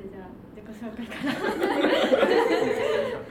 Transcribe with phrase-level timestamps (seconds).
[0.00, 1.32] ずじゃあ自己紹介から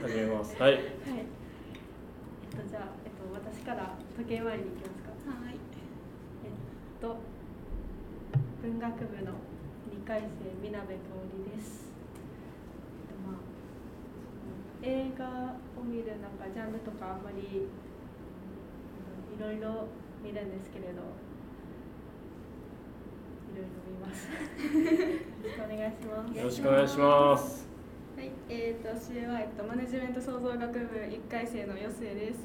[0.06, 0.82] 始めますはいはい。
[0.82, 5.34] えっとじゃあえっと私から時計回りに行きますか。
[5.34, 5.58] はい。
[6.46, 6.50] えっ
[7.00, 7.18] と
[8.62, 9.32] 文学部の
[9.90, 10.30] 2回生
[10.62, 11.90] みなべかおりです。
[13.10, 13.42] えっとまあ
[14.82, 19.88] 映画を見るなんかジャンルとかあんまりうんいろいろ
[20.22, 21.02] 見るんですけれど。
[23.50, 24.28] いろいろ見ます。
[25.40, 26.36] よろしくお願いします。
[26.36, 27.64] よろしくお願いします
[28.16, 32.44] はい、えー、と私は、えっと、マネジメント創造学部1回生のよすえです。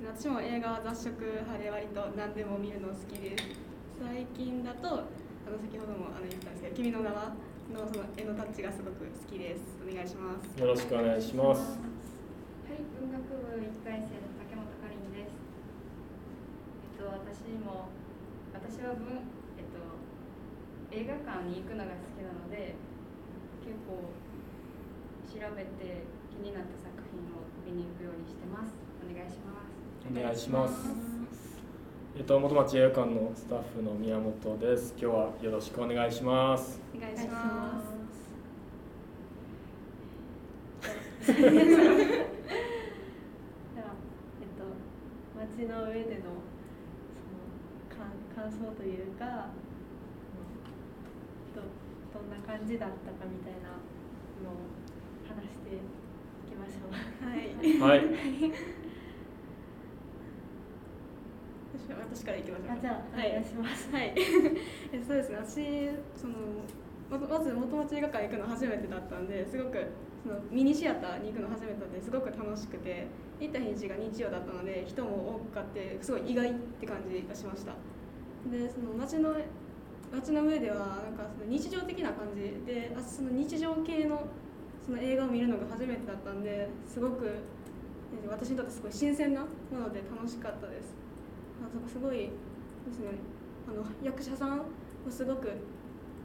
[0.00, 3.44] 私も映画は雑食派で割と何でも見るの好きです。
[4.00, 7.36] 最近だとあの先ほどもあの言ったんですけど「君の名は」
[7.68, 9.76] のその絵のタッチがすごく好きです。
[9.84, 10.48] お願いします。
[10.56, 11.76] よろしくお願いします
[12.64, 15.36] はい、文学部1回生の竹本かりんです。
[15.36, 17.92] えっと、私も、
[18.56, 19.33] 私は文、えっと、
[20.90, 22.74] 映画館に行くのが好きなので、
[23.64, 24.12] 結構
[25.28, 28.74] 調べて気になった作品を見に行くようにしてます。
[29.02, 29.74] お願いします。
[30.10, 30.74] お願いします
[32.16, 37.26] えっと元町映画館のスタッフの宮本です今日はよろしくお願いしますお願いし。
[37.26, 37.82] ま
[41.24, 41.62] す では、え
[44.44, 44.64] っと、
[45.56, 47.48] 街の上でのその
[47.88, 49.48] 感感想というか
[51.54, 51.62] ど
[52.20, 53.76] どんな感じだったかみたいな
[54.40, 54.72] のを
[55.28, 55.84] 話してい
[56.48, 56.96] きましょう。
[57.20, 57.52] はい。
[57.78, 58.08] はい
[61.76, 63.92] 私私からいきましょうじゃあ、はいお願いします。
[63.92, 66.34] はい、 えそうですね私その
[67.10, 69.84] まずまず元町映画館行くの初めてだったんですごく
[70.22, 73.08] そのミニシアターに行くの初めてだったんですごく楽しくて
[73.40, 77.74] 行った日が日曜だったので人も多くってすごい意外って感じがしました
[78.50, 79.36] でその街の
[80.14, 84.22] 街の上ではなんかその日常的な感じであその日常系の
[84.84, 87.26] その映画を見るのが初めてだったんですごく
[88.22, 89.46] え私にとってすごい新鮮なも
[89.80, 90.94] ので楽しかったです。
[91.64, 92.30] あそこすごいで
[92.92, 93.10] すね。
[93.68, 94.64] あの役者さんも
[95.10, 95.50] すごく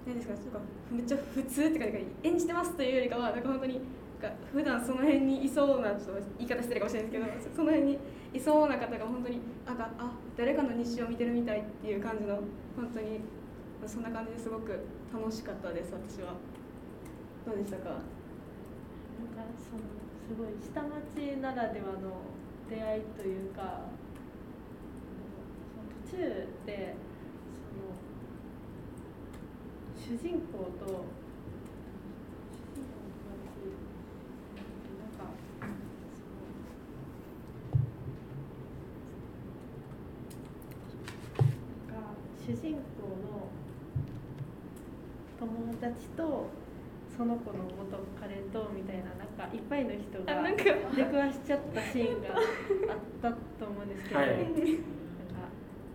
[0.06, 0.60] 何ですかなんか
[0.92, 3.82] めっちゃ普通って感じで演じてますというよりかはなんか本当に
[4.22, 8.00] なんか普段その辺にいそうなちょっと言い方してるかもしれないですけどそ その辺に
[8.34, 12.36] いそうな方が本当にあがあ誰かの日常を見てるみたいっていう感じの
[12.76, 13.22] 本当に
[13.88, 14.80] そんな感じですごく
[15.12, 16.36] 楽しかったです私は。
[17.46, 17.90] どうでしたか？
[17.90, 18.04] なんか
[19.58, 19.82] その
[20.28, 22.22] すごい下町ならではの
[22.70, 23.90] 出会いというか
[25.74, 26.96] その途中で
[27.56, 27.90] その
[29.98, 31.06] 主人公と
[32.56, 33.68] 主人公の友達
[35.00, 35.74] なんかその
[41.38, 43.50] なんか主人公の
[45.80, 46.48] 友達と
[47.16, 50.44] その子の元彼とみたいななんかいっぱいの人が
[50.96, 54.30] 出くわしちゃったシーンがあったと思うんですけど、はい。
[54.30, 54.52] なんか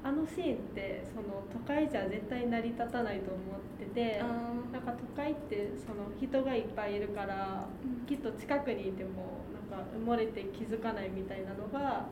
[0.02, 4.24] あのシーンってその都会じゃ絶対成り立たないと思っててあ
[4.72, 8.06] なんか都会ってその人がいっぱいいるからうん。
[8.06, 12.06] きっと近くにいてもなんか埋もれて気づかないみたいなのが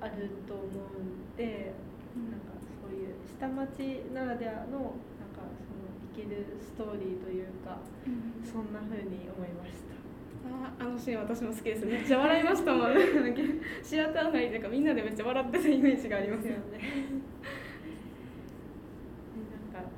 [0.00, 0.66] あると思う
[1.00, 1.72] んで。
[2.16, 4.94] なんかそういう下町ならではの
[6.16, 7.78] きるストーリーというか
[8.44, 9.94] そんな風に思いました。
[10.48, 12.94] ああのシーン私も好きですめっちゃ笑いましたもん
[13.82, 16.60] シアター内でかみんなでめっちゃ笑ってたイメージがありますよね。
[16.78, 16.78] で
[19.50, 19.90] なんか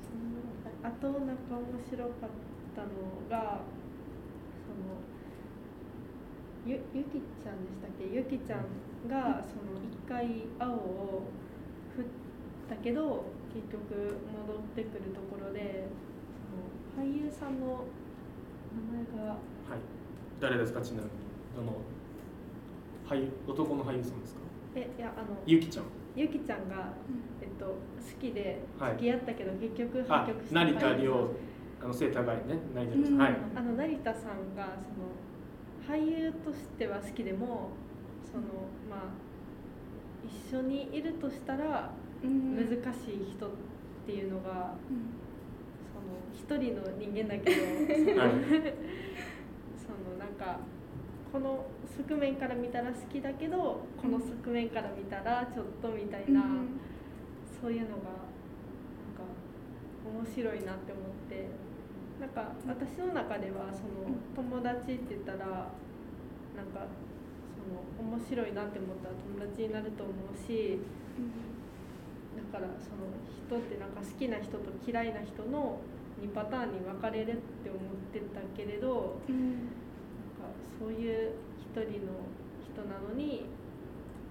[0.00, 2.30] そのあとなんか面白かっ
[2.74, 2.88] たの
[3.28, 3.60] が
[4.64, 4.82] その
[6.66, 8.06] ゆゆきちゃんでしたっけ？
[8.16, 8.60] ゆきちゃん
[9.08, 11.22] がその一回青を
[11.94, 12.04] 振っ
[12.68, 15.86] たけど結局戻ってくるところで
[16.96, 17.84] その俳優さんの
[18.74, 19.38] 名前がはい。
[20.40, 20.80] 誰ですか？
[20.80, 21.10] ちなみに
[21.56, 21.78] どの
[23.08, 24.40] 俳優男の俳優さんですか？
[24.74, 25.84] えいやあのゆきちゃん。
[26.16, 26.92] ゆきちゃんが、
[27.40, 27.74] えっと、好
[28.20, 28.92] きではい。
[28.92, 31.30] 付き合ったけど、結局あ破局した成田凌
[31.82, 32.42] あの背高いね。
[32.74, 33.04] 成田凌。
[33.04, 33.16] さうん。
[33.16, 33.36] んはい。
[33.56, 34.76] あの成田さんが
[35.86, 37.70] その俳優としては好きでも
[38.30, 38.42] その
[38.90, 39.00] まあ
[40.50, 43.50] 一緒にいるとしたらうん難しい人っ
[44.06, 45.14] ていうのが、うん。
[45.92, 48.32] その一人の人間だけど、はい。
[49.78, 50.58] そのなんか
[51.32, 51.66] この
[51.96, 56.80] 側面から見たら好きだけどこの側面から見たらちょっとみたいな、うん。
[57.60, 59.24] そういうのがなんか
[60.04, 61.48] 面白いなって思って
[62.20, 65.72] なんか私の中ではその友達って言ったら
[66.54, 66.86] なんか
[67.56, 70.78] その面白いなって思ったら友達になると思うし
[71.16, 71.53] だ
[72.54, 75.82] からその人ってなんか好きな人と嫌いな人の
[76.22, 77.82] 2パターンに分かれるって思っ
[78.14, 79.74] てたけれどうん
[80.38, 82.30] なんかそういう一人の
[82.62, 83.50] 人なのに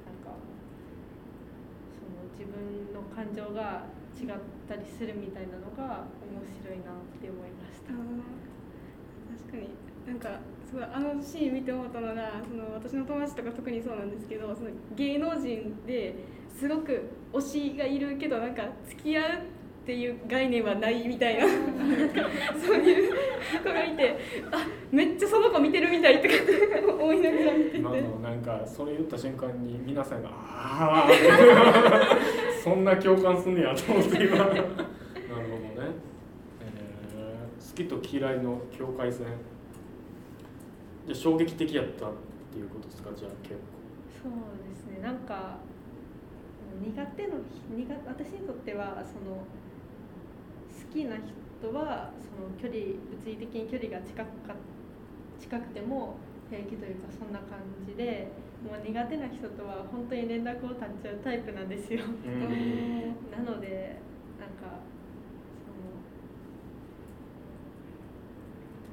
[0.07, 0.39] なんか
[1.91, 4.39] その自分の感情が違っ
[4.71, 7.91] たりするみたいなのが面白いなって思いました。
[7.91, 9.75] 確かに
[10.07, 16.15] なんかすごいあのシーン見て思ったのがその私の友達とか特にそうなんですけどその芸能人で
[16.49, 21.45] すごく推しがいるけどなんか付き合うっていう概念はないみたいな。
[22.57, 23.13] そういう
[23.61, 24.17] 子がいて
[24.51, 27.77] あめっちゃその子見てるみたいとかって思いながら見てて。
[27.79, 31.09] 今のなんかそれ言った瞬間に皆さんが「ああ」
[32.63, 34.37] そんな共感すんねやと思って今。
[34.37, 34.67] なるほどね、
[36.61, 39.25] えー好きと嫌いの境界線。
[41.07, 42.09] じゃあ衝撃的やったっ
[42.53, 43.09] ていうことですか？
[43.15, 43.59] じゃあ結構。
[44.23, 44.31] そう
[44.69, 44.99] ですね。
[45.03, 45.57] なんか
[46.81, 47.37] 苦手の
[47.69, 54.55] 苦私にとってはその好きな人はその距離物理的に距離が近くか
[55.39, 56.15] 近くても
[56.49, 58.27] 平気というかそんな感じで
[58.63, 61.99] もう苦手な人とは本当に連絡を絶っちゃうタイプなんですよ。
[61.99, 63.99] なので
[64.39, 64.79] なんか
[65.65, 65.99] その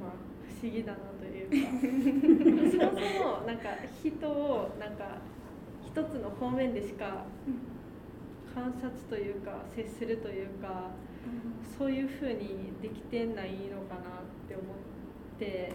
[0.01, 0.13] まあ
[0.43, 1.71] 不思議だなというか。
[2.71, 3.69] そもそもなんか
[4.03, 5.19] 人をなんか
[5.85, 7.25] 一つの方面でしか
[8.55, 10.91] 観察というか接するというか
[11.79, 15.73] そういうふうにできてないのかなって思って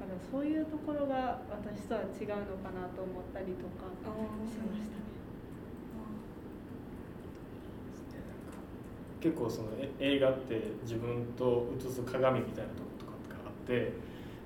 [0.00, 3.86] だからそういうところが私とは違うのかなと思ったりとか
[4.48, 5.02] しましたね。
[9.20, 9.68] 結構その
[10.00, 13.12] 映画って自分と映す鏡みたいなとことか
[13.44, 13.92] があって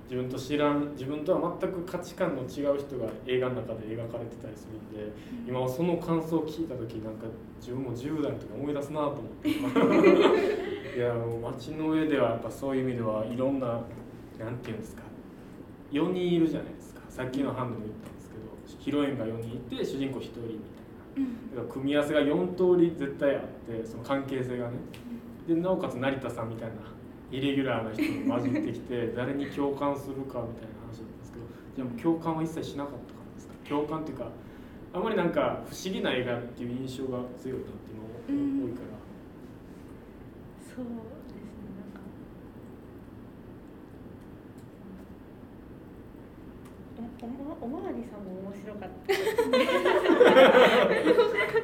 [0.09, 5.11] 自分と知らん自分とは全く価値観の違う人が映画の中で描かれてたりするんで、
[5.45, 7.27] 今はその感想を聞いた時なんか
[7.59, 9.49] 自分も10代の時思い出すなと思って
[10.97, 13.81] いやもう街の上ではやっぱそういう意味ではいろんな
[14.39, 15.03] なんていうんですか
[15.91, 17.01] 4人いるじゃないですか。
[17.09, 21.55] さっきのハンドも言ったんですけどヒロインが4人いて主人公1人みたいな。
[21.55, 24.77] だから組み合わせが4通り絶対あってその関係性がね。
[25.47, 26.75] でなおかつ成田さんみたいな
[27.31, 30.43] イレギュラーな人も混じってきて 誰に共感するかみたいな
[30.87, 31.45] 話だったんですけど
[31.75, 33.53] じゃあもう共感は一切しなかったからですか？
[33.67, 34.29] 共感っていうか
[34.93, 37.91] あまりなんか不思議な映画っていう印象が強いなって
[38.29, 38.87] 今うん多いから。
[40.75, 41.99] そうですねなんか。
[47.21, 48.89] おおまおまわりさんも面白かっ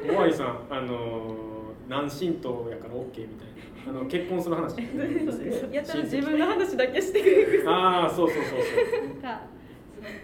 [0.06, 1.53] たモアイさんあのー
[1.88, 3.54] 男神道やから OK みたいな。
[3.86, 4.76] あの結婚する話
[5.70, 7.70] やったら自分の話だけしてくれる。
[7.70, 9.20] ああそうそうそうそう。
[9.22, 9.42] なんか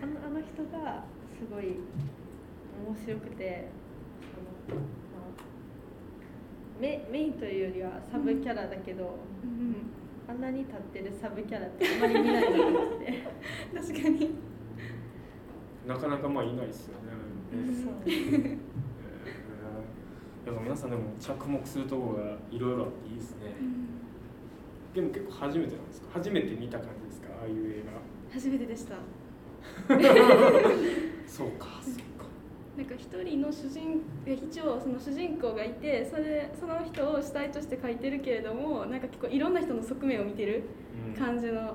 [0.01, 1.05] そのあのあの人が
[1.39, 3.69] すごい面白くて
[4.69, 4.87] その、ま
[5.37, 9.17] あ、メメインというよりはサブキャラだけど、
[10.27, 13.25] あんなに立ってるサブキャラってあんまり見ないなと思って
[13.75, 14.31] 確かに。
[15.87, 17.11] なかなかまあいないですよね。
[17.85, 17.95] そう。
[18.07, 18.70] えー
[20.47, 23.55] やっぱ皆さんでも着目するところがいろいろあっていいですね。
[24.95, 26.07] でも結構初めてなんですか？
[26.15, 27.29] 初めて見た感じですか？
[27.41, 27.83] ああいう映
[28.33, 28.95] 初めてでした
[29.89, 29.97] 画。
[31.27, 32.27] そうか、そうか。
[32.77, 40.63] なんか一人の主人え一応その主人公がいてそれその人を主体として描いてるけれどもなんか結構いろんな人の側面を見てる
[41.09, 41.71] うん感じのや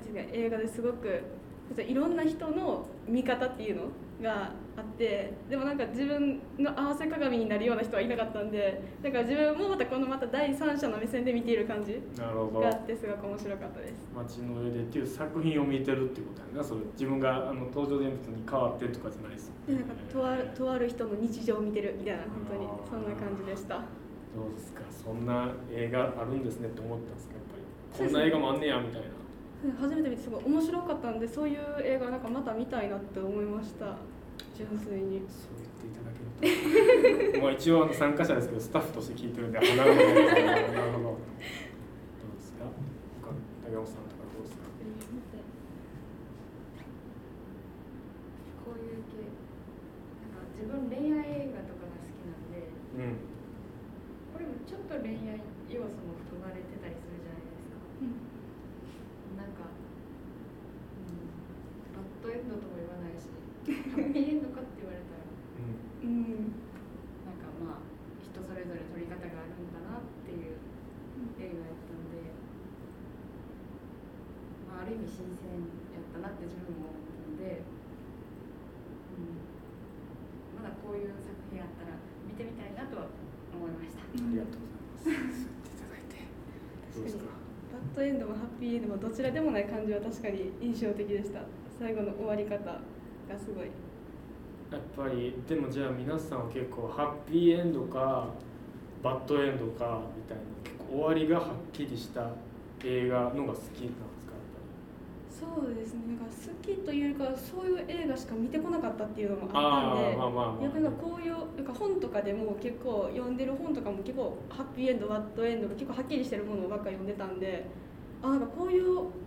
[0.00, 1.20] つが映画ですごく
[1.88, 3.82] いろんな人の見方っていうの
[4.24, 12.70] があってでもなんか自分の合わせ鏡になるような人はいなかったんでだから自分もまたこのまた第三者の目線で見ている感じがあ。
[12.70, 14.08] ってすごく面白かったです。
[14.16, 16.64] 街の上でっていう作品を見てるっていうことやな。
[16.64, 23.76] それ自分があの登場人物に変わってとかじゃないですなんかとあるとある人の日常を見てるみたいな本当にそんな感じでした。
[23.76, 24.80] どうですか？
[24.90, 28.10] そんな映画あるんですねって思ったんですかやっぱり。
[28.10, 29.06] こんな映画もあんねやみたいな。
[29.80, 33.96] 初めて見てすごい面白かったんでそういう映画なんかまた見たいなって思いました
[34.56, 37.40] 純粋にそう言っていただけると。
[37.42, 40.06] まあ一応あの参加者ですけどスタッフとして聞いてるんで、あなるほど。
[40.14, 41.18] なるほど。
[41.18, 42.64] どうですか？
[43.20, 43.34] 他
[43.66, 44.62] 竹山さんとかどうですか？
[48.62, 49.26] こういう系
[50.22, 53.26] なんか自分恋愛映画とかが好きなんでうん。
[54.30, 57.82] これもちょっと恋愛要素も含まれてたりするじゃないですか
[59.34, 59.82] なんか、う
[61.10, 61.26] ん、
[61.98, 62.78] バッドエンドとも
[63.66, 66.08] 言わないしハッピーエンドかって言われたらうん。
[66.08, 66.52] うん
[67.24, 67.88] なんかまあ
[68.20, 70.60] 人それぞれ撮り方があるんだなっていう
[71.40, 72.34] 映画やったんで、
[74.68, 79.40] まあ、ある意味新鮮やったなって自分も思ったんで、うん、
[80.58, 83.08] まだこういう作品あったら見てみたいなとは
[83.54, 84.02] 思いました。
[84.02, 85.46] ありがとうございます。
[85.46, 86.26] そう言っていただいて。
[86.94, 87.24] どうですか
[87.72, 91.40] バッドエンドもハッピーエンドもどちらでもない感じは確かに印象的でした
[91.78, 92.58] 最後の終わり方
[93.28, 93.66] がすごい。
[94.70, 98.28] やっぱりでもじゃあ皆さんは結構ハッピーエンドか
[99.02, 102.30] バッドエンドかみたいな結構終わりがはっきりした
[102.84, 104.32] 映画のが好きなんですか
[105.44, 106.00] やっそうですね。
[106.08, 110.62] なんか好きというかはそういう映画しか見てこなかったっていうのもあったんでああまあまあまあ。
[110.62, 117.66] 逆にこういうなんか本とかでも結構読んでる本とかも結構ハッピーエンドバッドエンドが結構はっきりしてるものばっか読んでたんで
[118.22, 118.84] あなんかこういう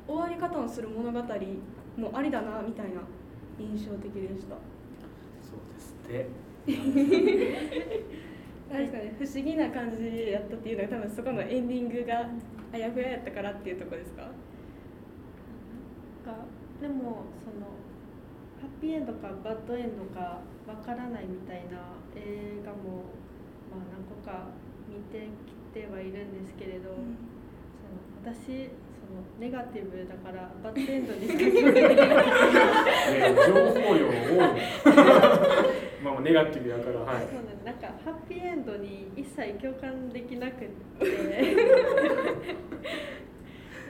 [0.08, 3.02] 終わり方をする物語もありだなみたいな
[3.60, 4.56] 印象的でした。
[5.42, 6.30] そうですって
[8.70, 12.30] 何ですかね不思議な感じやったっていうのが多分そこのエンディングが
[12.74, 14.24] あやふややったからっていうところですか？
[14.24, 14.28] な
[16.34, 16.44] んか
[16.82, 17.72] でもその
[18.60, 23.06] ハッピーエンドかバッドエンドかわからないみたいな映画も、
[23.72, 24.50] まあ、何個か
[24.90, 27.06] 見てきてはいるんですけれど、その
[28.22, 28.70] 私
[29.08, 32.16] そのネガティブだからバッドエンドにしか聞こえてない。
[33.34, 34.18] ね情報量多い。
[36.04, 40.68] まあまあネガティブやからはいそうなんなんかハッピーエンドに一切共感できなくっ
[41.00, 41.06] て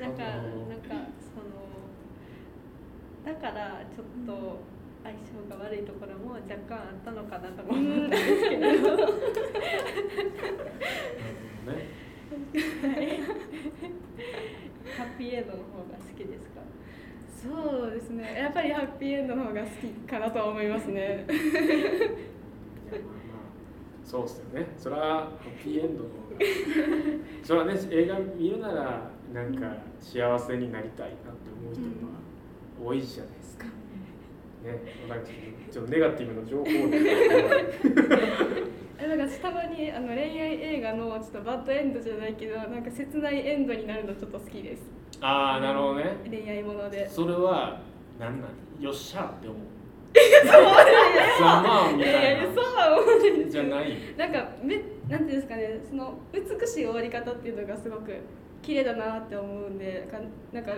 [0.02, 1.48] なんかあのなんかその
[3.26, 4.60] だからちょっと
[5.04, 8.78] 相性が悪いところも若干あったのかなとも思うんですけどね
[14.98, 16.62] ハッピーエンドの方が好きですか？
[17.42, 18.40] そうですね。
[18.40, 21.26] やっぱりハッピーエンドの方が好きかなとは思いますね。
[21.30, 21.38] いや
[22.94, 23.46] まあまあ。
[24.04, 24.68] そうっすよね。
[24.78, 26.40] それはハッピーエンドの方が。
[27.44, 31.88] それはね映画見るならなんか幸せになりたいなって思う人が
[32.84, 33.37] 多いじゃないですか、
[34.68, 35.26] ねなんか
[35.72, 36.72] ちょっとネガティブな情報で
[39.00, 44.84] えなんかたまにあの恋愛映画のちょっとバッドエンドじゃないけどなんか切ないエンドになるのちょっと好きです。
[45.22, 46.18] ああなるほどね。
[46.30, 47.10] 恋愛もので。
[47.10, 47.80] それは
[48.20, 48.84] 何なん？
[48.84, 49.60] よっしゃって思う。
[50.46, 53.46] ざまあみいやたいいやそうは思わないです。
[53.46, 53.98] なじゃない。
[54.18, 54.76] なんかめ
[55.08, 58.12] なんていうんですかねその美しい終わり方っていうのがすごく
[58.62, 60.08] 綺麗だなって思うんで
[60.52, 60.72] なんか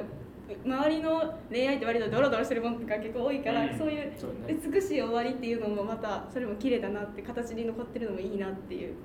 [0.65, 3.77] 周りの恋愛って割とドロドロしてるものとか結構多いから、うん。
[3.77, 4.11] そういう
[4.47, 8.95] 美しい終わりっていうのもまたそれも綺麗だなって形に残ってるのもいいなっていう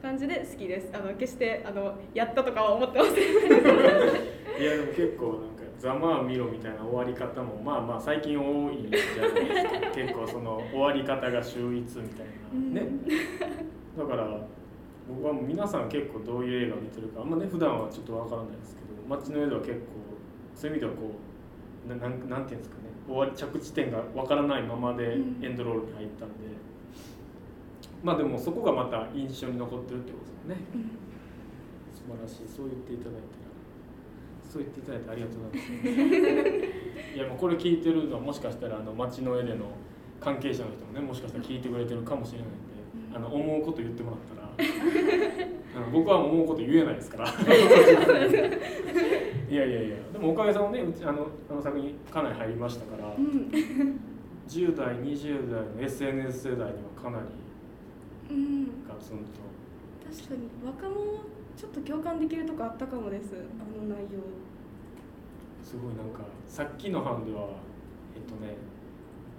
[0.00, 0.90] 感じで好きです。
[0.92, 3.14] あの決してあのやったとかは思ってません。
[4.60, 12.80] いやでも結構なんかざまあ見ろみたいな終わり方もまあまあ最近多いじゃないですか結構その終わり方が秀逸みたいな。
[12.80, 12.86] ね、
[13.96, 14.46] だから
[15.08, 20.09] 僕はもう皆さん結構どういう映画見てるかあんまね普段はちょっとわからないですけど街の上では結構
[20.60, 21.16] そういう意味ではこ
[21.86, 22.82] うななんなんていうんですかね。
[23.08, 25.42] 終わり着地点がわからないままでうん。
[25.42, 26.34] エンドロールに入ったんで、
[28.04, 30.56] まあでもそこがまた印象に残ってるってことですよね。
[31.94, 32.54] 素晴らしい。
[32.54, 33.24] そう言っていただいたら
[34.52, 35.72] そう言っていただいてありがとうございま
[37.08, 37.16] す。
[37.16, 39.64] いやもうこれ聞いてるのはもしかしたらあの街の上での
[40.20, 44.99] 関係者の人もねもしかしたら聞いてくれてるかもしれないんで、あの思うこと言ってもらったら
[45.92, 47.28] 僕は思うこと言えないですから。
[47.28, 47.30] い
[49.54, 54.00] やいやいやでもおかげさまでねうちあのあの作品かなり入りましたから、うん。
[54.48, 57.26] 10代20代の SNS 世代にはかなり
[58.30, 59.24] うんガツンと。
[60.16, 61.00] 確かに若者
[61.56, 63.34] ちょっと共感できるとこあったかもです。
[63.34, 63.36] あ
[63.80, 64.20] の内容。
[65.62, 67.48] すごいなんかさっきの班では
[68.16, 68.56] えっとね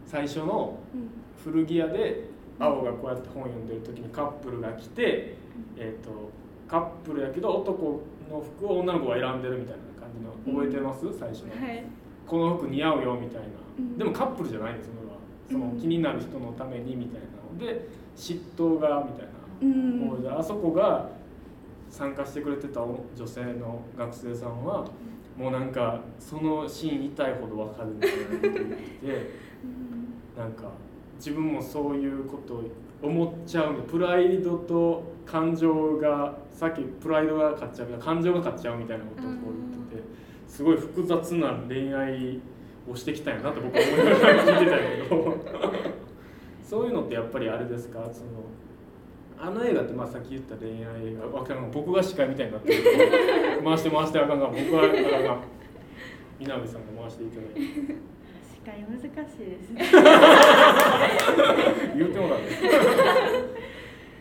[0.06, 1.10] 最初のうん。
[1.44, 5.36] 古着屋で青がこうやって本読んでる時にカップルが来て、
[5.78, 6.30] えっと
[6.68, 11.84] カップルやけど男の服を女の子が選んでるみたいな感じの覚えてます、最初の、はい。
[12.26, 13.98] この服似合うよみたいな、うん。
[13.98, 15.18] でもカップルじゃないんですそれは。
[15.52, 15.80] そのうん。
[15.80, 19.32] 気になる人のためにみたいなので嫉妬がみたいな
[19.62, 21.10] うんあそこが
[21.90, 24.86] 参加してくれてた女性の学生さんは
[25.38, 28.62] もうなんかそのシーン痛いほど分かるみたいなこと言って
[29.06, 29.30] て
[30.38, 30.72] なんか
[31.24, 32.64] 自分もそういうことを
[33.04, 39.36] 思っちゃうんでプライドと感情がさっきプライドが勝っちゃうみたいな感情が勝っちゃうみたいなことを言っ
[39.90, 40.04] てて
[40.48, 42.40] すごい複雑な恋愛
[42.90, 44.78] をしてきたんやなって僕は思いながら聞いてた
[45.10, 45.38] けど。
[46.64, 48.00] そういうのってやっぱりあれですか？
[48.14, 48.30] その
[49.38, 52.82] あの映画ってまあさっき言った恋愛映画わかん僕が司会みたいになってる。
[53.64, 55.24] 回して回してあかんが僕はあかん。
[55.26, 55.38] が
[56.40, 57.96] 南さんが回していただいて
[58.62, 59.16] 司会難しいで
[59.60, 59.82] すね。
[61.98, 62.40] 言うてもらう。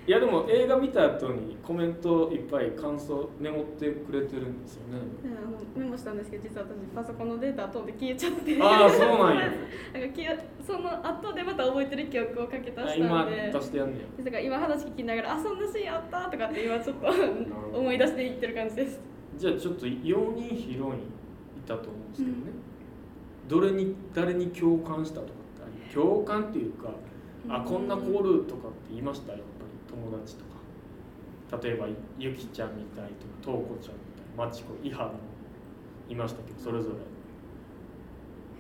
[0.07, 4.97] いやでも映画見た後にコメントいっぱい感想メモってくれてるんですよね。
[5.31, 8.59] ねあのメモしたんですけど実は私パソコンのデータ飛んで消えちゃって。
[8.61, 9.47] ああそうなんや。
[9.93, 13.51] なんか消えその後でまた覚えてる記憶をかけ足したんで。
[13.53, 14.25] 出してやんねや。
[14.25, 17.07] だから今話聞きながら「あそんなシーンあった!」とかって今ちょっと
[17.79, 18.99] 思い出していってる感じです。
[19.37, 20.97] じゃあちょっと4人ヒロインい
[21.67, 22.43] たと思うんですけどね、
[23.51, 25.35] どれに誰に共感したとかっ
[25.89, 26.91] て共感っていうか、
[27.49, 29.33] あこんな子おるとかって言いました？
[29.33, 30.51] やっぱり友達とか。
[31.61, 35.15] 例えばゆきちゃんみたいとかとうこちゃんみたいまちこいはも
[36.09, 36.95] いましたけどそれぞれ。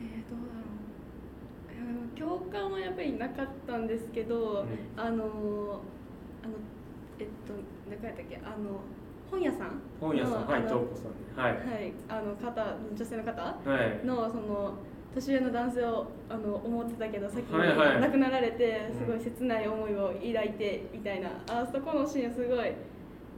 [0.02, 0.58] えー、どうだ
[2.26, 2.40] ろう。
[2.40, 5.00] 共感はやっぱりなかったんですけど、うん。
[5.00, 5.20] あのあの
[7.20, 7.54] えっと
[7.88, 8.40] 何やったっけ？
[8.44, 8.80] あの
[9.30, 9.80] 本屋さん？
[10.00, 10.46] 本屋さん。
[10.46, 11.52] はいとうこさんねはい。
[11.52, 11.92] はい。
[12.08, 13.42] あの方女性の方？
[13.42, 13.56] は
[14.02, 14.06] い。
[14.06, 14.74] のその
[15.14, 18.98] 年上の男性をあの思ってたけど先に亡くなられてうん。
[18.98, 22.72] すごい切ない思いを抱いてみたいな、あそこのシーンすごい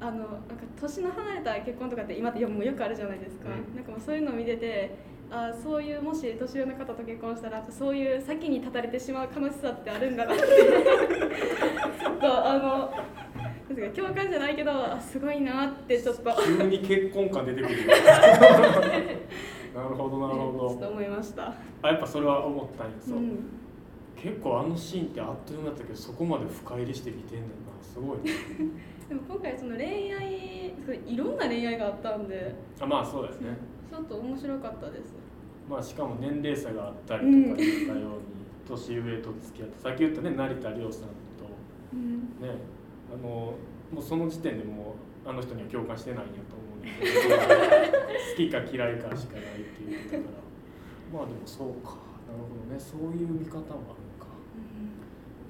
[0.00, 0.36] あのなんか
[0.80, 3.74] 年の離れた結婚とかって今ってよよくあるじゃないですか、うん。
[3.76, 4.96] なんかもうそういうのを見てて
[5.30, 10.42] あそういうもし年上の方と結婚したらそういう先に立たれてしまう悲しさってあるんだなって。
[12.02, 12.92] ちょっとあの
[13.68, 16.30] 共感じゃないけどあすごいなってちょっと。
[16.44, 17.74] 急に結婚感出てくる
[19.74, 21.54] なるほどなるちょっとほど思いました。
[21.82, 22.92] あやっぱそれは思ったんや。
[23.00, 23.38] そう、ん。
[24.16, 28.32] 結構あのシーンってあっという間だったけどそこまで深入りして見てんねんなすごいね。
[29.08, 30.66] でも今回その恋愛
[31.08, 32.54] いいろんな恋愛があったんで。
[32.80, 33.56] あまあそうですね。
[33.90, 35.14] ちょっと面白かったです。
[35.68, 38.22] まあしかも年齢差があったりとか言ったように、
[38.68, 41.14] 年上と付き合ってさっき言ったね成田凌さんと
[41.94, 42.18] うん。
[42.40, 42.54] ね
[43.12, 43.56] あのも
[43.98, 44.94] うその時点でも
[45.26, 47.36] うあの人には共感してないんやと思うんだけど
[48.30, 50.24] 好きか嫌いかしかないって言ってたか
[51.12, 51.18] ら。
[51.18, 52.00] まあでもそうか。
[52.26, 52.80] なるほどね。
[52.80, 53.76] そういう見方もあるの
[54.18, 54.32] か。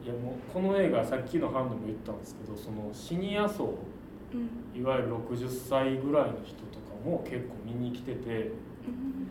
[0.05, 3.79] いやもうこの映画さっきのハンドも言ったんですけどそのシニア層
[4.35, 4.81] うん。
[4.81, 8.51] いわゆる60歳ぐらいの人とかも結構見に来てて
[8.89, 9.31] うん。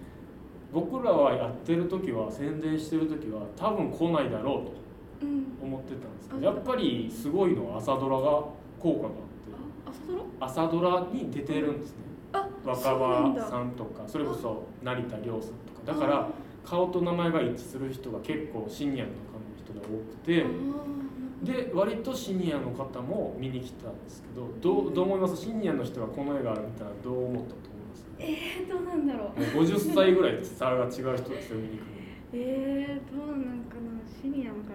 [0.72, 4.72] 僕らはやってる時は宣伝してる時は多分来ないだろうと。
[4.72, 4.81] うん
[5.62, 8.24] 思ってたんですけあどやっぱりすごいのは朝ドラが
[8.80, 9.54] 効果があって
[9.86, 10.24] あ朝ドラ？
[10.40, 11.96] 朝ドラに出てるんですね。
[12.34, 12.46] うなん
[13.36, 15.94] だ葉さんとかそれこそ成田凌さんとか。
[15.94, 16.28] だから
[16.64, 20.46] 顔と名前が一致する人が結構シニアの中の人が多くて
[21.44, 25.36] で割とシニアの方も見に来たんですけどどうどう思います？
[25.38, 28.06] シニアの人がこの映画あるみたいなどう思ったと思います？
[28.20, 29.40] えー、どうなんだろう。
[29.40, 31.86] もう50歳ぐらいで差が違う人ですよ見に来る
[32.34, 34.00] えー、どうなんかな？
[34.22, 34.70] シニアの方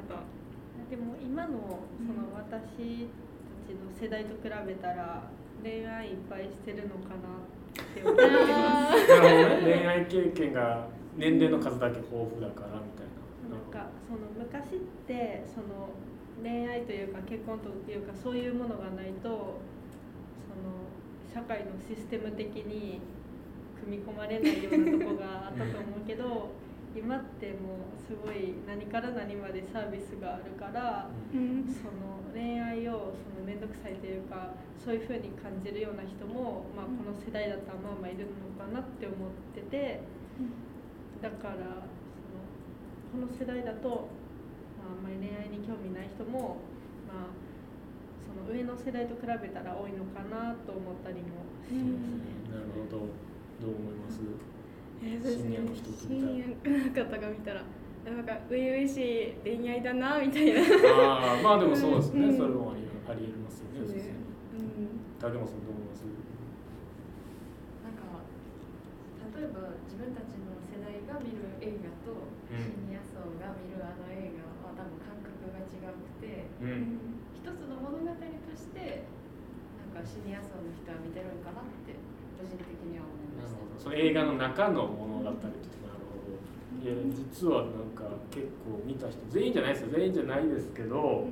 [0.91, 1.51] でも今の
[1.99, 5.23] その私たちの世代と比べたら
[5.63, 7.43] 恋愛いっぱいしてるのかな
[7.83, 9.75] って思ってまあなるほどね。
[9.79, 13.51] 恋愛経験が年齢の数だけ豊富だからみたいす。
[13.51, 15.91] ななんかその昔ってその
[16.43, 20.87] 恋愛というか結婚というかそういうものがないとその
[21.33, 23.01] 社会のシステム的に
[23.83, 26.51] 組み込まれないようなとこがあったと思うけど
[26.97, 31.09] 今ってもうすごい何から何までサービスがあるから。
[31.35, 40.05] うんその恋愛をその面倒くさいというかそういうふうに感じるような人も、まあ、この世代だったらまあまあいるのかなって思ってて
[41.25, 41.81] だから
[43.09, 44.13] そのこの世代だと、
[44.77, 46.61] まあ、あんまり恋愛に興味ない人も、
[47.09, 47.33] まあ、
[48.29, 52.53] その上の世代と比べたら多いのかなと思ったりもしますね。
[52.53, 53.09] なるほど
[53.65, 54.21] どう思います？
[55.03, 57.63] えー、そうですねシニアの人とシ見たらニアの方が見たら
[58.07, 60.63] なんか初々しい恋愛だなみたいな。
[60.63, 62.39] ああまあでもそうですね、うん。
[62.39, 64.15] それもありありえますよね、そうね。
[64.55, 65.03] うん。
[65.19, 66.07] 竹本さんどう思います？
[67.83, 68.23] なんか
[69.35, 72.63] 例えば自分たちの世代が見る映画とうん。
[72.63, 77.27] シニア層が見るあの映画は多分感覚が違くてうん。
[77.35, 78.15] 一つの物語と
[78.55, 79.03] して
[79.83, 81.99] なんかシニア層の人は見てるんかなって
[82.37, 85.57] 個人的には思いましたその映画の中の物語ってなる
[86.05, 89.89] ほどいや実はなんか結構見た人全員じゃないですよ。
[89.93, 91.27] 全員じゃないですけど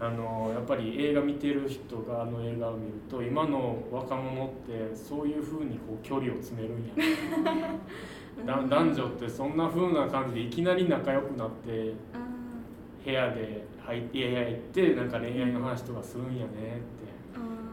[0.00, 6.92] あのやっぱり映画見てる人があの映画を見ると今の若者ってそういうふうにこう距離を詰めるんや。
[8.68, 12.18] 男女ってそんな風な感じでいきなり仲良くなってあ
[13.04, 16.52] 部屋で入って部屋行ってなんか恋愛の話とかするんやねって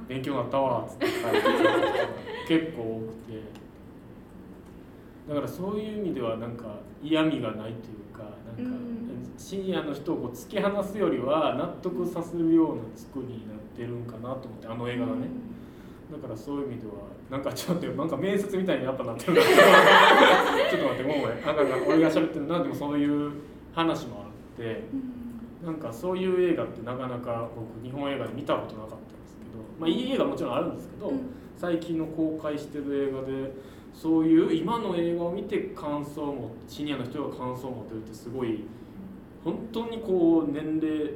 [0.10, 3.60] 勉強になったわっつって帰って結構多くて。
[5.30, 15.28] だからそういう意味ではなんか嫌味がないというかなんかうんシニアの人をこう突き放すよりは納得させるような作りになってるんかなと思ってあの映画がね。
[16.12, 16.94] だからそういう意味では
[17.30, 23.32] なんかちょっとなんか面接みたいにやっぱなってるな ちょっと待ってごめんごめんあなんか俺が喋ってるなでもそういう
[23.72, 24.84] 話もあって。
[24.92, 25.20] うん。
[25.64, 31.22] なんかそういう映画ってなかなか僕日本映画で見たことなかったんですけど、まあ、いい映画もちろんあるんですけど、うん。
[31.58, 33.52] 最近の公開してる映画で
[33.94, 38.64] そういう今の映画を見て感想を持シニアの人が感想を持ってるってすごい
[39.44, 41.12] 本当にこう年齢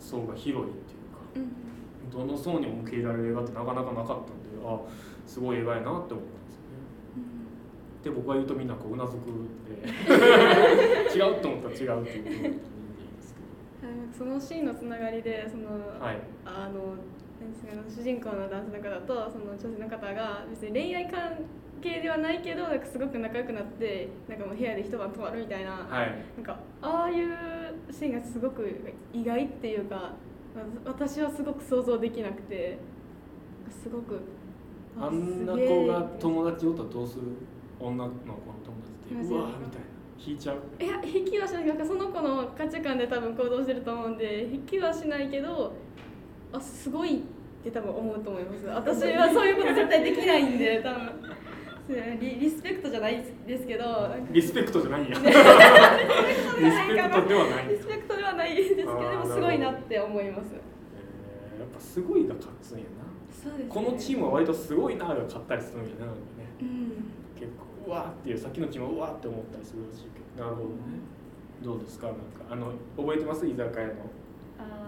[0.00, 2.18] 層が広いっていうかうん。
[2.18, 4.22] 本どの層にも受け入れられる映画ってなかなかなかったんで
[4.64, 4.80] あ
[5.26, 6.18] すごい映画やなって思ったんで
[6.50, 6.78] すよね。
[8.02, 9.20] で僕が言うとみんなこううなずく
[9.68, 9.88] で
[11.16, 12.60] 違うと思ったら違うっていう
[14.16, 15.64] そのシーンのつながりでその、
[15.98, 16.20] どはい。
[16.44, 16.94] あの
[17.88, 21.20] 主人公の男性の方とその女性の方が別に恋愛関
[21.82, 26.24] 係ではないけどなんかすごく仲良くなってなんかもう部屋で一晩泊まるみたいな、はい。
[26.36, 27.36] なんかああいう
[27.90, 28.66] シーンがすごく
[29.12, 30.12] 意外っていうかわ
[30.86, 32.78] 私はすごく想像できなくて
[33.68, 34.20] すごく
[34.98, 37.22] あんな子が友達おったらどうする？
[37.80, 39.86] 女の子の友達ってうわーみたいな。
[40.24, 40.82] 引いちゃう？
[40.82, 41.66] いや引きはしない。
[41.66, 45.74] なんかその子の価値観で多分行動してると思うんで引きはしないけど
[46.56, 47.20] あすごいっ
[47.64, 48.66] て多分思うと思います。
[48.66, 51.10] 私はそういうこと絶対できないんで多分。
[52.18, 53.84] リリスペクトじゃないですけど
[54.30, 57.68] リスペクトじゃないんやリスペクトではない。
[57.68, 60.54] リスペクトではないですけどでもすごいなって思います。
[60.54, 62.88] えーやっぱすごいが勝つんやな。
[63.30, 66.18] そうです、ね、このチームは割とすごいなが勝ったりするんやねなんかね。
[66.62, 66.68] うん。
[67.38, 67.52] 結
[67.84, 70.74] 構うわーっていうさっきのチームはうわーって思ったりするらしいけどなるほどね。
[71.62, 72.06] どうですか？
[72.08, 73.46] なんかあの覚えてます？
[73.46, 73.92] 居酒屋の。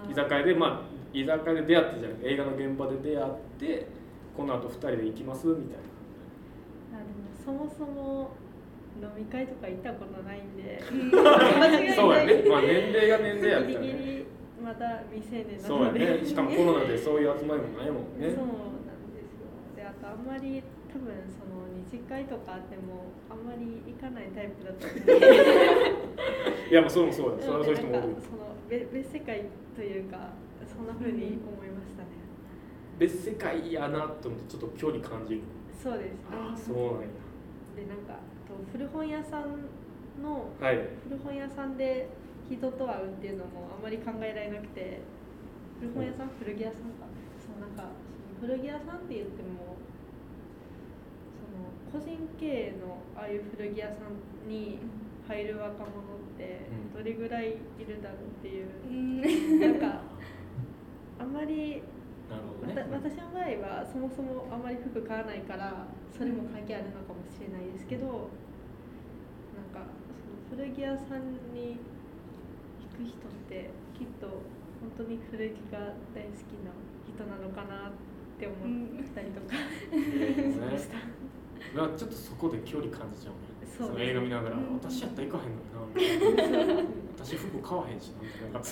[0.09, 3.87] 居酒屋でまあ居酒屋で出会ってじゃなくて映画の現場で出会って
[4.35, 5.79] この後二人で行きますみたい
[6.93, 8.31] あでもそもそも
[9.01, 10.81] 飲み会とか行ったことないんで。
[11.93, 12.43] そうやね。
[12.49, 14.25] まあ年齢が年齢やったギリギらねリ
[14.63, 16.25] まだ未成年なそうやね。
[16.25, 18.33] しかもコロナでそういう集まりもないもんね。
[18.33, 18.49] そう
[18.89, 19.45] なんですよ。
[19.75, 25.13] であとあんまり多分その二次会とかあってもあんまり行かないタイプだったので。
[26.71, 27.39] いやまあそれもそうや。
[27.39, 29.43] それはそういう人もおるなんかその別別世界
[29.75, 30.33] というか
[30.67, 32.09] そんな風に思いましたね、
[32.99, 35.41] 別世界やなと思ってちょっと距離感じる。
[35.81, 36.15] そうです。
[36.31, 37.07] ああそうなんや。
[37.77, 39.69] でなんかと古本屋さん
[40.21, 40.79] のはい。
[41.07, 42.09] 古本屋さんで
[42.49, 45.01] 人と会うっていうのもあまり考えられなくて
[45.79, 46.29] 古本屋さん。
[46.39, 47.05] 古着屋さんか。
[47.39, 47.83] そうなんか
[48.39, 49.77] その古着屋さんって言っても
[51.37, 54.79] その個人経営のああいう古着屋さんに
[55.27, 55.91] 入る若者っ
[56.37, 57.03] てうん。
[57.03, 58.67] どれぐらいいるだろうっていう。
[58.89, 59.21] うん。
[59.59, 60.01] なんか
[61.19, 61.81] あんまり
[62.29, 68.29] なるほどわねた私の場合はそもそもあんまり服買わないからそれも関係あるのかもしれないですけど
[69.55, 71.79] なんかその古着屋さんに
[72.81, 74.27] 行く人ってきっと
[74.81, 75.79] 本当に古着が
[76.13, 76.73] 大好きな
[77.07, 77.91] 人なのかなっ
[78.39, 79.55] て思ったりとか
[79.89, 80.97] しました。
[81.73, 83.47] まあちょっとそこで距離感じちゃうね。
[83.65, 84.73] そうの映画見ながら、うん。
[84.75, 86.83] 私やったら行かへんのにな
[87.23, 88.63] 私服買わへんしなみた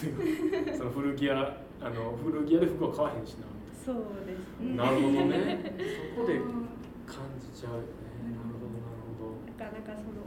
[0.77, 3.45] その古着屋あの古着屋で服は買わへんしな。
[3.47, 5.75] みたいそうですうんななるほどね。
[6.15, 6.39] そこで
[7.05, 8.33] 感じちゃうよね。
[8.33, 9.37] なるほどなるほど。
[9.45, 10.25] なんかなんかその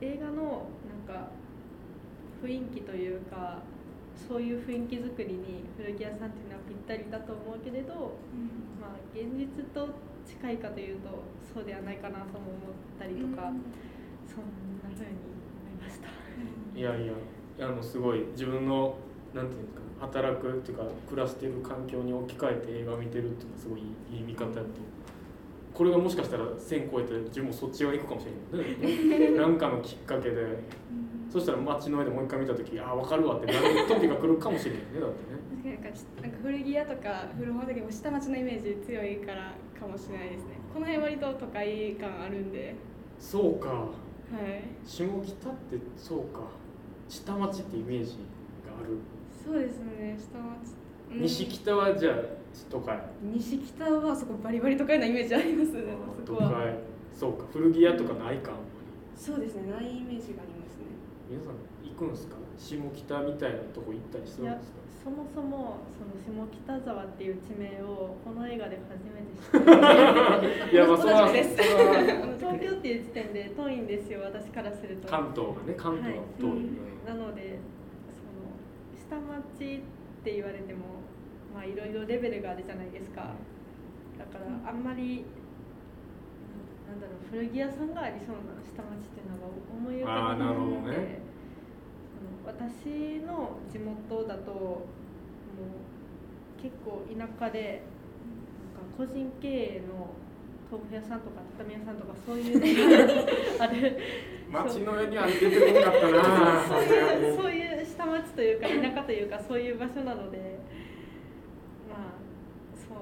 [0.00, 1.30] 映画のなんか
[2.42, 3.62] 雰囲気というか
[4.28, 8.18] そういう雰囲気作りに古着屋さんっていうのはぴったりだと思うけれど、
[8.80, 9.88] まあ、現実と
[10.26, 11.08] 近いかというと
[11.54, 13.52] そうではないかなとも思ったりとか、
[14.26, 14.44] そん
[14.82, 16.08] な風に思いました。
[16.08, 17.12] いやいや
[17.68, 18.24] あのすごい。
[18.32, 18.96] 自分の
[19.34, 24.62] なんていうんですか働くっていうか暮らしている環境に置き換えて映画を見てるっていうのはすごいいい見方やと
[25.72, 29.30] これがもしかしたら線超えて自分もそっち側に行くかもしれないね。
[29.40, 30.46] なんかのきっかけで。
[31.30, 35.76] そしたら街の上でもう一回見た時ああ分かるわってなる時が来るかもしれないねだってね。
[35.80, 40.60] なんかちなんか古着屋とか古本だけど下町のイメージ強いからかもしれないですね。
[40.74, 42.74] この辺割と都会感あるんで。
[43.18, 43.68] そうか。
[43.68, 43.84] は
[44.44, 44.62] い。
[44.84, 46.40] 下北ってそうか。
[47.08, 48.18] 下町ってイメージ
[48.66, 48.98] がある、
[49.44, 50.74] そうですね下町
[51.12, 51.22] うん。
[51.22, 52.14] 西北はじゃあ
[52.70, 52.98] 都会。
[53.22, 55.82] 西北はそこバリバリ都会なイメージありますね
[56.26, 56.50] そ都こは。
[56.50, 56.74] 会。
[57.14, 59.20] そうか古着屋とかないかあんまり。
[59.20, 60.86] そうですねないイメージがありますね。
[61.30, 62.36] 皆さん行くんですか？
[62.58, 64.82] 下北みたいなとこ行ったりするんですか？
[65.02, 65.78] そもそも
[66.22, 70.70] その下北沢っていう地名をこの映画で初めて知った。
[70.70, 71.56] い やまあそれは同じです。
[72.38, 75.08] 東京っていう時点で遠いんですよ私からすると。
[75.08, 76.60] 関東がね関東は遠い、はい。
[77.06, 77.58] なので
[79.12, 79.80] 下町っ
[80.24, 81.04] て言われても
[81.52, 83.36] まあいろいろレベルがあるじゃないですか。
[84.18, 85.24] だからあんまり
[86.88, 91.20] なんだろう古着屋さんがありそうな下町っていうのが思い浮かべなるほどね。
[92.46, 97.82] 私の地元だともう結構田舎で
[98.74, 100.08] なんか個人経営の
[100.70, 103.98] 豆腐屋さんとか畳屋さんとかそういうのがある
[104.52, 106.64] 街の上には出てこなかったな。
[106.68, 110.58] そういうそういう下町というか田舎というかそういう場所なので
[111.88, 111.98] まあ
[112.76, 112.98] そう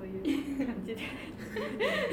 [0.00, 1.02] そういう感じで。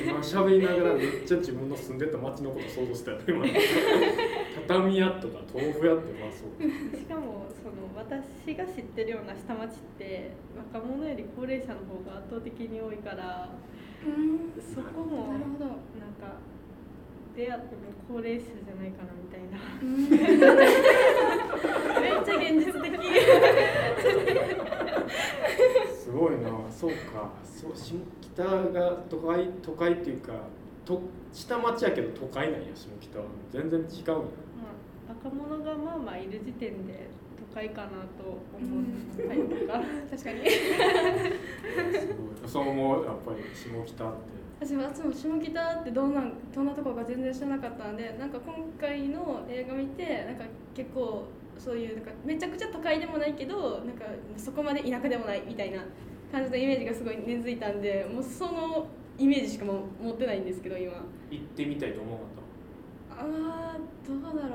[0.06, 3.46] 今喋りながらめっちゃ自分の住んでた街のこと想像したよね今。
[4.68, 6.98] 畳屋とか豆腐屋ってまあそう。
[6.98, 10.32] しかもその私が知ってるような下町って
[10.74, 13.50] 若者より高齢者の方が圧倒的に多いから
[14.06, 14.52] うん。
[14.62, 15.66] そこもなるほど。
[15.66, 16.38] なんか
[17.36, 19.58] 出会っても高齢者じゃないかなみたいな。
[22.02, 22.92] めっちゃ現実的。
[25.94, 26.50] すごいな。
[26.70, 27.32] そうか。
[27.44, 30.34] そう下北が都会都会っていうか
[30.84, 33.26] と下町やけど都会なんや下北は。
[33.52, 33.94] 全然違うんや。
[34.04, 34.14] ま
[35.10, 37.10] あ、若者がまあまあいる時点で
[37.50, 38.84] 都会かなと思っ
[39.28, 40.50] たりとか、確かに。
[40.50, 40.54] す
[42.08, 42.50] ごい。
[42.50, 50.44] そう思うやっぱり下北って私は私も下北ってどんなんどんなとこか全然知らなかったのでなんか今回の映画見てなんか
[50.76, 51.24] 結構
[51.58, 54.06] そういうなんかめちゃくちゃ都会でもないけどなんか
[54.38, 55.80] そこまで田舎でもないみたいな
[56.32, 58.86] 感じのイメージがすごい根付いたんでもうその
[59.18, 60.94] イメージしかも持ってないんですけど今。
[61.32, 62.20] 行ってみたいと思わ
[63.10, 64.50] なかっあーどうだろう。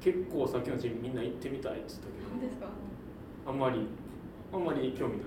[0.00, 2.28] た結構さっきのチームみんな行ってみたいって言ったけど。
[2.30, 2.68] 何ですか？
[3.48, 3.86] あんまり
[4.52, 5.26] あんまり興味ない。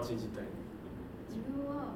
[0.00, 0.46] 街自体に。
[1.28, 1.92] 自分は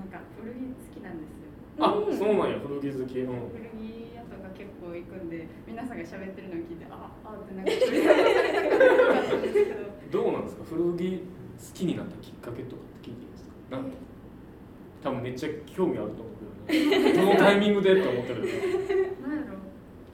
[0.00, 1.52] なんか古着好きなんですよ。
[1.84, 2.16] あ、うん。
[2.16, 3.20] そうなんや古着好き。
[3.20, 3.52] うん。
[3.52, 7.70] 古着屋とか結構行くんで皆さんが喋ってるのを聞いてああってなんか
[10.10, 10.24] ど。
[10.24, 10.64] どうなんですか？
[10.64, 11.20] 古着
[11.60, 13.76] 好きになったきっかけとかって聞いていいですか？
[13.76, 13.92] なん
[15.02, 16.36] 多分めっちゃ興味あると思う
[16.68, 17.12] けどね。
[17.16, 19.56] どのタイミングでって思ってるなんやろ。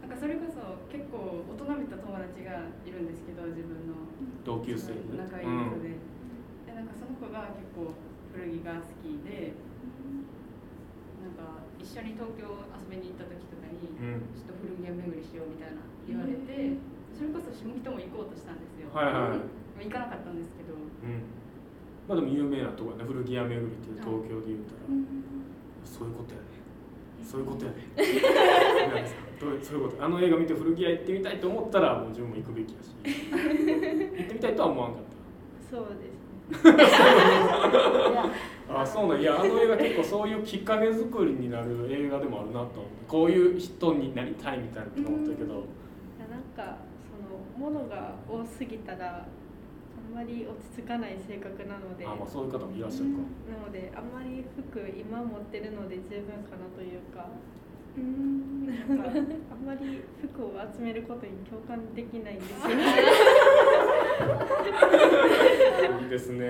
[0.03, 0.61] なんかそれこそ
[0.93, 3.95] 結構大人びた友達がいるんですけど自分の。
[4.45, 5.99] 同級生仲いい子で,、
[6.71, 7.91] でなんかその子が結構
[8.31, 9.55] 古着が好きで
[11.27, 13.83] なんか一緒に東京遊びに行った時とかに、
[14.31, 16.79] ちょっと古着屋巡りしようみたいな言われて、
[17.11, 20.79] それこそ下北も行こうとしたんですよ、はいはい、まあ行かなかったんですけど。
[20.79, 21.27] うん。
[22.07, 23.05] まあでも有名なとこやね。
[23.11, 24.87] 古着屋巡りっていう東京で言うたら、
[25.83, 26.47] そういうことやね。
[27.27, 27.91] そういうことやね。
[28.87, 30.05] なんですかどう そういうこと。
[30.05, 32.95] あの映画見て古着屋行ってみたいと思ったらもう自分も行くべきやし。
[33.03, 35.75] 行ってみたいとは思わんかった。
[35.75, 36.07] そうで
[36.55, 36.87] すね
[38.69, 45.57] あそうなんいやあの映画結構そういうきっかけ作りになる映画でもあるなと思ってこういう人になりたいみたいなと思ったけど、い
[46.19, 52.05] やなんかその物が多すぎたらあんまり落ち着かない性格なので。
[52.05, 57.31] あまあそういう方もいらっしゃるか、なのであんまり服今持ってるので十分かなというか。
[57.97, 58.67] うん。
[58.67, 62.77] なんかあんまり服を集めることに共感できないんですよ。
[62.77, 62.85] ね
[66.03, 66.47] いいですね。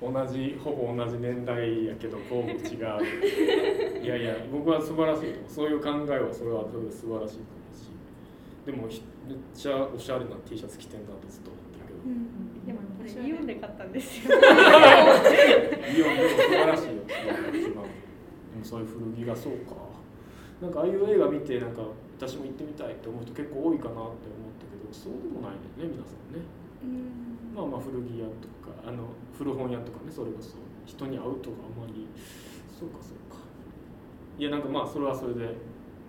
[0.00, 2.60] 同じほぼ同じ年代やけどこうも違う。
[4.02, 7.90] いやいや僕は素晴らしいとそういう考えはそれはそれで素晴らしいと思うし。
[8.66, 12.02] でもひめっちゃおしゃれな T シャツ着てんなとずっと思ってるけど、
[12.66, 14.34] でもこれイオンで買ったんですよ。
[14.34, 16.92] イオンでも素晴らしいよ
[17.50, 17.86] 今も
[18.52, 19.74] でもそういう古着がそうか。
[20.60, 21.82] なんかああいう映画見てなんか
[22.18, 24.51] 私も行ってみたいって思う人結構多いかなって思ったけど
[24.92, 26.44] そうでもないね皆さんね。
[27.54, 32.06] まあまあ古着屋とかあの古本屋とかねそれこそ人に会うとかあんまり。
[32.78, 33.38] そうかそうか。
[34.38, 35.54] いやなんかまあそれはそれで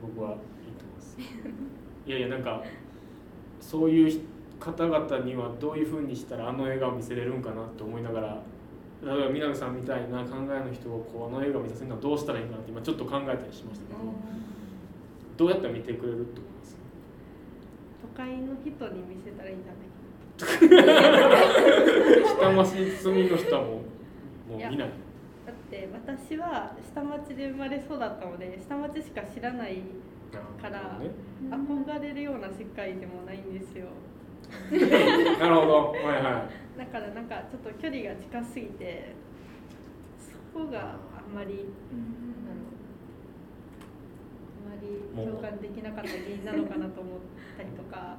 [0.02, 0.38] 僕はいい
[0.78, 1.18] と思います。
[2.06, 2.64] いやいやなんか
[3.60, 4.22] そういう
[4.60, 8.42] 方々にはどういうふうにしたらあの映画を見せれるんかなって思いながら
[9.04, 14.00] 例えば南さんみたいな考えの人をこうあの映画を見させるのはどうしたらいいかなって今ちょっと考えたりしましたけど
[15.36, 16.53] どうやったら見てくれるって思います
[18.16, 19.94] 都会の人に見せたらいいんじゃないか
[22.40, 22.72] 下町
[23.02, 23.72] 住みの人はもう
[24.52, 24.90] もう見ない。
[25.46, 29.82] だって私は下町で生まれ育ったので下町しか知らない
[30.62, 31.12] からね、
[31.52, 33.88] 憧れるような世界でもないんですよ。
[34.72, 34.78] な
[35.50, 35.92] るほど。
[35.92, 36.80] はいはい。
[36.80, 39.14] だからなんかちょっと距離が近すぎて
[40.54, 41.62] そこがあんまりうあ
[41.96, 41.98] ん。
[42.48, 42.54] ま
[44.84, 47.20] り共感できなかった原因なのかなと思っ
[47.58, 48.18] たりとか。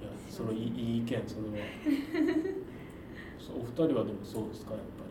[0.00, 1.22] いやそれいい意見それは
[3.38, 5.04] そうお二人はでもそうですかやっぱ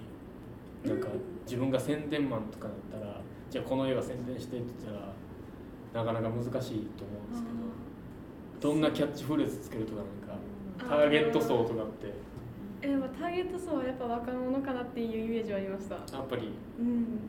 [0.84, 0.89] り。
[0.89, 1.08] なんか
[1.46, 5.00] 自分が宣伝マンとかだったらじゃあこの映画宣伝してって言った
[6.00, 7.50] らなかなか難しいと思うんですけ
[8.62, 12.13] どどんなキャッチフレーズつけるとかなんかターゲット層とかって。
[12.82, 15.96] えでもターゲット層はやっぱ若者かなっていうイメージはありました。
[15.96, 16.52] やっぱり。
[16.80, 17.20] うん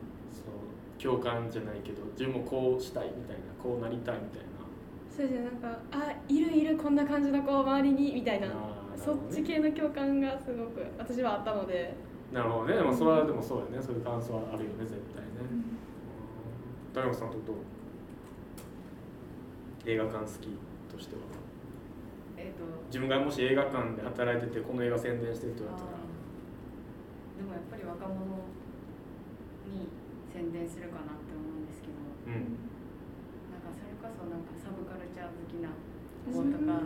[1.03, 4.47] 共感じゃないけど自分もこうしたいみたいなこうなりたいみたいな。
[5.09, 5.43] そうですね。
[5.43, 8.47] なんかあいるいるこんな感じの子周りにみたいな。
[8.47, 11.93] あーなそっち系の共感がすごく私はあったので、
[12.31, 12.75] なるほどね。
[12.75, 13.81] でもそれはでもそうよね。
[13.81, 15.29] そういう感想はあるよね絶対ね。
[16.93, 17.55] 高山さんとどう？
[19.85, 20.31] 映画館好き
[20.89, 21.21] としては。
[22.37, 22.63] えっ、と。
[22.87, 25.97] 自分がもし映画館で働いててこの映画宣伝してるって言われたら。
[27.35, 28.15] でもやっぱり若者
[29.67, 29.89] に
[30.33, 32.57] 宣伝するかなって思うんですけどうん
[33.63, 35.71] かそれこそなんかサブカルチャー好きな
[36.25, 36.81] 子とか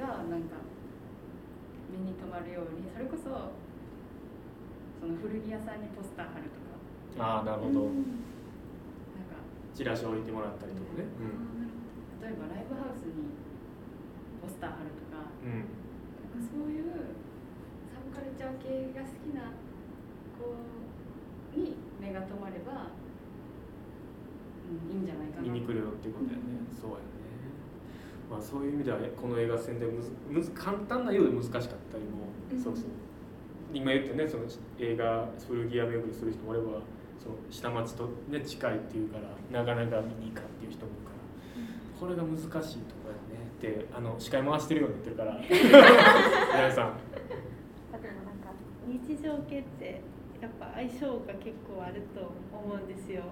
[0.00, 0.58] がなんか
[1.92, 3.28] 目に留まるようにそれこそ
[4.98, 6.76] その古着屋さんにポスター貼るとか。
[7.16, 7.88] ああなるほど。
[7.88, 9.40] なんか
[9.72, 11.08] チラシ置いてもらったりとかね。
[12.20, 13.32] 例えばライブハウスに
[14.44, 15.24] ポスター貼るとか。
[15.40, 15.80] うん、うん
[16.20, 17.16] なんかそういう
[17.88, 19.56] サブカルチャー系が好きな
[20.36, 20.52] 子
[21.56, 22.88] に目が留まれば、
[24.70, 25.42] うん、いいんじゃないかな。
[25.42, 27.02] 見に来るよっていうことだよね、そうやね。
[28.30, 32.62] まあそういう意味ではこの映画戦でむずむず簡単なようで難しかったりも、うん。
[32.62, 32.84] そうそう。
[33.72, 34.44] 今言ってねその
[34.78, 36.82] 映画古着屋巡りする人もおれば
[37.22, 41.20] その下町とね近いっていうからなかなか見に行かんっていう人もいるから。
[42.00, 43.50] これが難しいところやね。
[43.58, 45.36] ってあの司会回してるように言ってるから。
[45.44, 46.96] 皆さん。
[47.92, 48.50] あでもなんか
[48.88, 50.00] 日常系って
[50.40, 53.22] やっぱ相性が結構あると思うんですよ。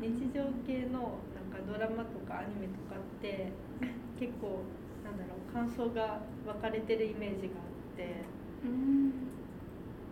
[0.00, 3.52] 日常系のなんかドラマとかアニメとかって
[4.18, 4.66] 結構
[5.04, 8.02] なんだろう感想が分かれてるイメージがあって。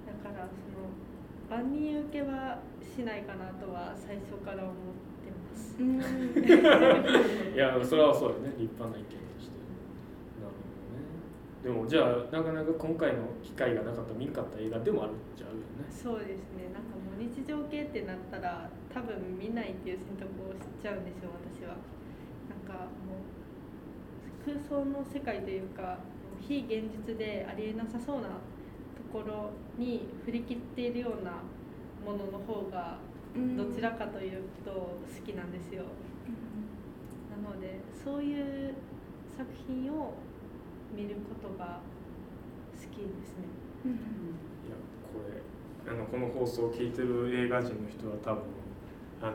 [0.06, 4.74] だからその万人受けはしないかなとは最初から思っ
[5.22, 5.76] てます。
[7.54, 8.52] いやそれはそうよね。
[8.58, 9.19] 立派な意見
[11.62, 15.84] でもじゃあなかなか今回の機会がなかったら見んかった映画でもあるっちゃうよね。
[15.92, 16.72] そうですね。
[16.72, 21.76] なんかもう日常系ってなったら多分見ないっていう選択をしちゃうんですよ私は。
[22.48, 23.20] なんかもう
[24.44, 25.98] 空想の世界というか
[26.40, 28.34] 非現実でありえなさそうなと
[29.12, 31.44] ころに振り切っているような
[32.04, 32.96] ものの方が
[33.56, 35.84] どちらかというと好きなんですよ。
[37.30, 38.74] なのでそういう
[39.36, 40.14] 作品を
[41.00, 41.80] 見ることが
[42.76, 43.48] 好きですね。
[43.86, 44.76] いや
[45.12, 45.40] これ
[45.90, 48.42] あのこの放送を聞いてる映画人の人は多分
[49.22, 49.32] あの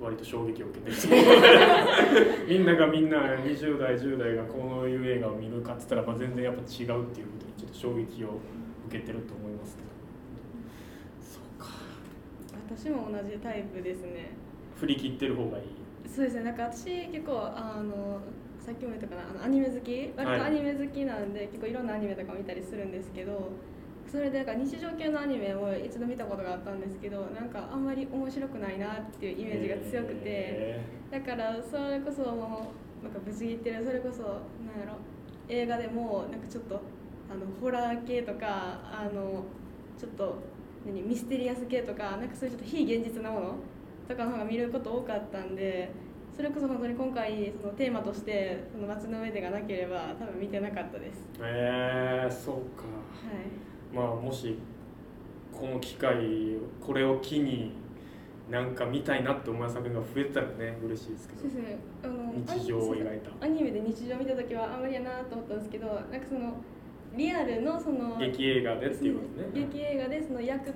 [0.00, 2.48] 割と衝撃を受けてると思う。
[2.48, 8.40] みんながみんな20代10代がこういう映画を見るかっつったら、まあ、全然やっぱ違うっていうことにちょっと衝撃を
[8.88, 9.88] 受けてると思いますけど
[11.20, 11.68] そうか。
[12.74, 14.30] 私も同じタイプですね。
[14.76, 15.64] 振り切ってる方がいい。
[16.08, 16.44] そうですね。
[16.44, 18.20] なんか私結構あの
[18.64, 20.12] さっきも言ったかなあのアニメ好き？
[20.16, 23.50] 割とアニメ好きなんで、結構いろんなアニメとか見たりするんですけど
[24.10, 34.98] それでなんか日常系のアニメを一度見たことがあったんですけどなんかあんまり面白くないなっていうイメージが強くて、へだからそれこそもうなんかぶち切ってるそれこそなんやろ
[35.48, 36.80] 映画でもなんかちょっと
[37.30, 39.44] あのホラー系とかあの
[39.98, 40.38] ちょっと
[40.86, 43.54] 何ミステリアス系とかなんかそういうちょっと非現実なもの
[44.06, 45.90] とかの方が見ること多かったんで
[46.34, 51.28] それこそ本当に今回そのテーマとしてその街の上でがなければ多分見てなかったです。
[51.40, 52.84] えへえそうか。
[52.84, 53.94] はい。
[53.94, 54.56] まあもし
[55.52, 57.72] この機会これを機に
[58.50, 61.40] なんか見たいなって思う作品が増えたらね嬉しいですけど。
[61.42, 61.78] そうですね。
[62.02, 63.44] あの日常を描いた。
[63.44, 66.54] アニメで日常見た時はあんまりやなと思ったんですけどなんかその
[67.14, 69.66] リアルのその劇映画でっていうことね。
[69.66, 70.72] 劇映画でその役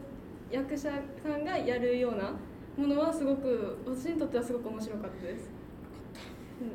[0.51, 0.91] 役者
[1.23, 2.33] さんがやるような
[2.77, 5.51] ものはすごく私にとってはすごく面白かったです、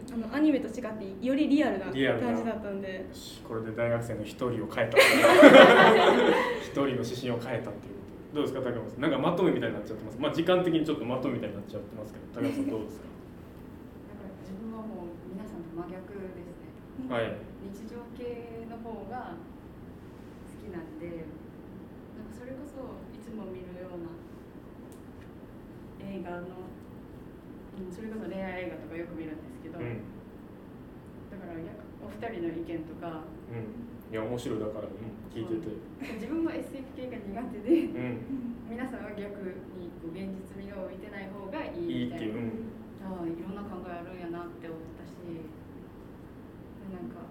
[0.10, 2.04] うん、あのアニメと違ってよりリアルな感じ
[2.44, 3.06] だったんで。
[3.48, 4.98] これで大学生の一人を変えた。
[6.62, 7.94] 一人の指針を変えたっていう。
[7.94, 8.00] こ
[8.34, 9.02] とどうですか高山さん？
[9.02, 10.18] なんかまとめみたいになっちゃってます。
[10.20, 13.06] まあ時間的にちょっとまとめみたいになっちゃってますけど高山さんどうですか？
[14.08, 17.12] だから自分はもう皆さんと真逆ですね。
[17.12, 17.36] はい。
[17.62, 21.28] 日常系の方が好きなんで
[22.16, 22.80] なんかそれこそ
[23.12, 24.16] いつも見るような
[26.08, 26.66] 映画の、
[27.78, 30.02] うん、それこそ恋愛映画とかよく見るんですけど、うん。
[31.30, 33.90] だから逆お二人の意見とかうん。
[34.12, 35.72] いや面白いだから、うん、聞いてて。
[36.20, 38.72] 自分も SF 系が苦手でうん。
[38.72, 39.44] 皆さんは逆
[39.76, 42.24] にこう現実味を見てない方がいいみたいな。
[42.24, 42.72] ていう、うん、
[43.04, 45.44] ああいろんな考えあるんやなって思ったしで
[46.94, 47.28] なんか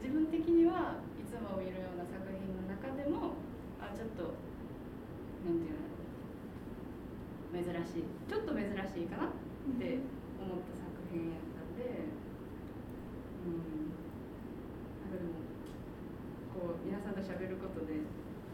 [0.00, 3.36] 自分的にはいつも見るような作品の中でも
[3.78, 4.34] あちょっと
[5.44, 5.90] なんていうの
[7.50, 9.36] 珍しいちょっと珍しいかなっ
[9.78, 9.98] て
[10.40, 12.08] 思った作品やったんで
[13.44, 13.92] うん。
[15.02, 15.40] なんかでも
[16.52, 18.00] こう皆さんと喋ることで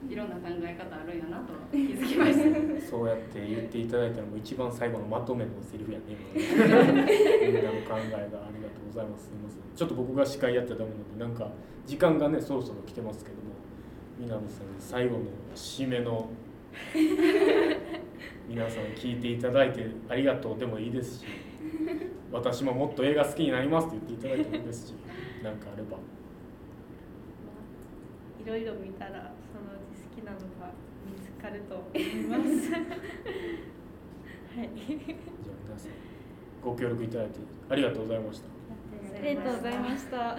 [0.09, 2.87] いろんな考え方あるんやなと気づきました。
[2.87, 6.05] そうやって言っていただいたのも一番最後のまとめのセリフやね。
[6.35, 7.07] 今ね
[7.43, 9.25] みんなの考えがありがとうございます。
[9.25, 9.61] すみません。
[9.75, 11.51] ちょっと僕が司会やってたダメなのでなんか
[11.87, 13.43] 時間がねそろそろ来てますけども
[14.19, 15.25] 南さんに最後の
[15.55, 16.31] 締めの
[18.49, 21.25] 皆さん聞いていただいてありがとうでもいいですし
[22.33, 24.95] 私ももっと映画好きになりますって言っていただいてもいいですし
[25.43, 25.99] なんかあれば
[28.45, 30.73] いろいろ見たらそのうち好きなのが
[31.05, 32.79] 見つかると思いますは
[34.63, 35.17] いじゃあ
[35.65, 35.91] 皆さん
[36.63, 37.41] ご協力いただいて
[37.71, 38.47] ありがとうございました。
[39.17, 40.39] ありがとうございました。